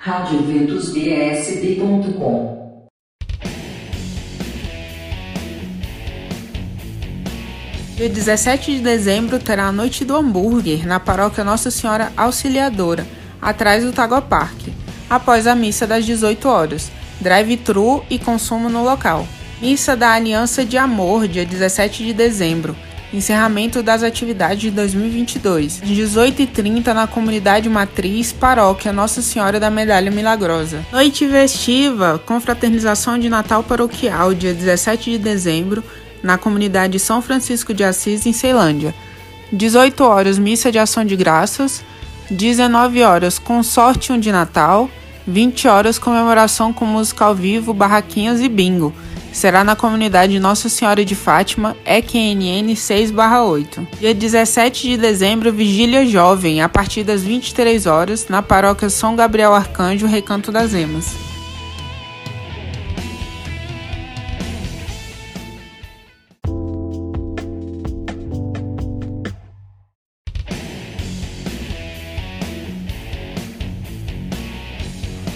[0.00, 2.78] radioventusbsb.com
[7.96, 13.04] Dia 17 de dezembro terá a Noite do Hambúrguer na paróquia Nossa Senhora Auxiliadora,
[13.42, 14.68] atrás do Tagua Park,
[15.10, 19.26] após a missa das 18 horas, drive-thru e consumo no local.
[19.60, 22.76] Missa da Aliança de Amor, dia 17 de dezembro,
[23.12, 30.84] encerramento das atividades de 2022, 18h30 na comunidade matriz Paróquia Nossa Senhora da Medalha Milagrosa.
[30.92, 35.82] Noite festiva, confraternização de Natal paroquial, dia 17 de dezembro,
[36.22, 38.94] na comunidade São Francisco de Assis, em Ceilândia.
[39.52, 41.82] 18 horas, missa de ação de graças.
[42.30, 44.90] 19 horas, consórcio de Natal.
[45.26, 48.94] 20 horas, comemoração com música ao vivo, barraquinhas e bingo.
[49.32, 53.86] Será na comunidade Nossa Senhora de Fátima, EQNN 6/8.
[54.00, 59.54] Dia 17 de dezembro, vigília jovem, a partir das 23 horas, na paróquia São Gabriel
[59.54, 61.14] Arcanjo, Recanto das Emas.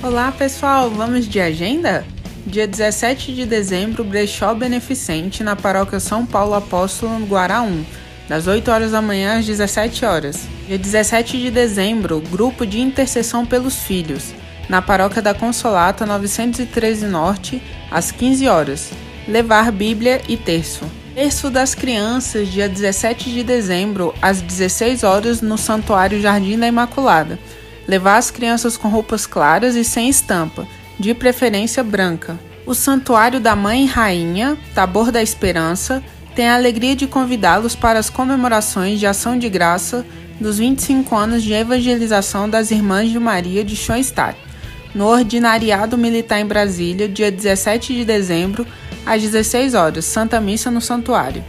[0.00, 2.06] Olá pessoal, vamos de agenda?
[2.48, 7.84] Dia 17 de dezembro, brechó beneficente na paróquia São Paulo Apóstolo, no Guará 1,
[8.26, 10.48] das 8 horas da manhã às 17 horas.
[10.66, 14.32] Dia 17 de dezembro, grupo de intercessão pelos filhos,
[14.66, 18.90] na paróquia da Consolata 913 Norte, às 15 horas.
[19.28, 20.86] Levar Bíblia e terço.
[21.14, 27.38] Terço das Crianças, dia 17 de dezembro, às 16 horas, no Santuário Jardim da Imaculada.
[27.86, 30.66] Levar as crianças com roupas claras e sem estampa
[30.98, 32.38] de preferência branca.
[32.66, 36.02] O Santuário da Mãe Rainha, Tabor da Esperança,
[36.34, 40.04] tem a alegria de convidá-los para as comemorações de ação de graça
[40.40, 44.38] dos 25 anos de evangelização das Irmãs de Maria de Schoenstatt,
[44.94, 48.66] no Ordinariado Militar em Brasília, dia 17 de dezembro,
[49.04, 51.44] às 16 horas, Santa Missa no Santuário.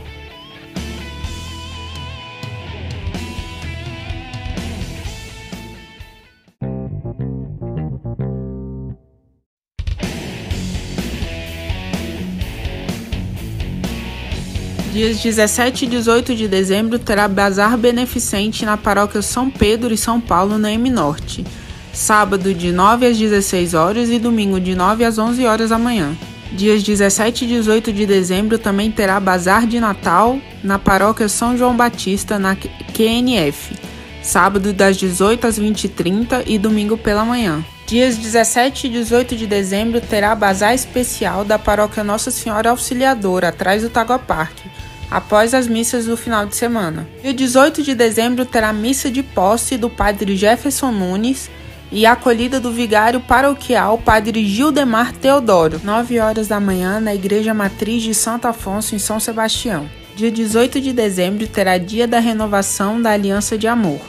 [14.99, 20.19] Dias 17 e 18 de dezembro terá bazar beneficente na paróquia São Pedro e São
[20.19, 21.45] Paulo, na M Norte.
[21.93, 26.17] Sábado de 9 às 16 horas e domingo de 9 às 11 horas da manhã.
[26.51, 31.77] Dias 17 e 18 de dezembro também terá bazar de Natal na paróquia São João
[31.77, 33.77] Batista, na QNF.
[34.21, 37.63] Sábado das 18 às 20h30 e domingo pela manhã.
[37.87, 43.81] Dias 17 e 18 de dezembro terá bazar especial da paróquia Nossa Senhora Auxiliadora, atrás
[43.81, 44.69] do Tagua Parque
[45.09, 47.07] após as missas do final de semana.
[47.21, 51.49] Dia 18 de dezembro terá missa de posse do padre Jefferson Nunes
[51.91, 58.03] e acolhida do vigário paroquial padre Gildemar Teodoro, 9 horas da manhã na Igreja Matriz
[58.03, 59.89] de Santo Afonso em São Sebastião.
[60.15, 64.01] Dia 18 de dezembro terá dia da renovação da Aliança de Amor.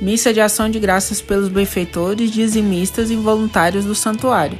[0.00, 4.58] Missa de ação de graças pelos benfeitores, dizimistas e voluntários do santuário.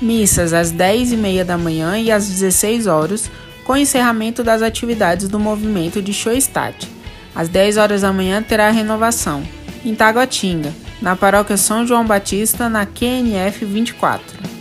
[0.00, 3.30] Missas às 10h30 da manhã e às 16 horas
[3.64, 6.88] com o encerramento das atividades do movimento de Schoenstatt.
[7.34, 9.42] Às 10 horas da manhã terá a renovação,
[9.84, 14.52] em Taguatinga, na paróquia São João Batista, na QNF 24.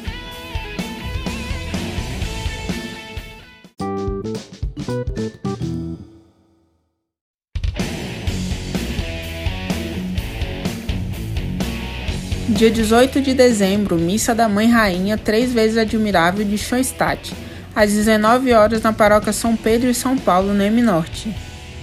[12.47, 17.33] Dia 18 de dezembro, Missa da Mãe Rainha, três vezes admirável de Schoenstatt
[17.75, 21.35] às 19 horas na paróquia São Pedro e São Paulo, no M Norte.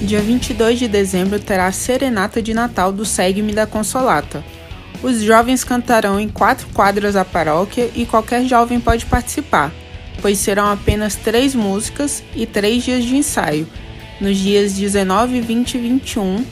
[0.00, 4.42] Dia 22 de dezembro terá a serenata de Natal do Segue-me da Consolata.
[5.02, 9.70] Os jovens cantarão em quatro quadras da paróquia e qualquer jovem pode participar
[10.20, 13.68] pois serão apenas três músicas e três dias de ensaio,
[14.20, 16.44] nos dias 19, 20 e 21,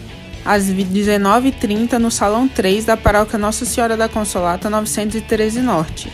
[0.45, 6.13] às 19h30 no Salão 3 da Paróquia Nossa Senhora da Consolata 913 Norte.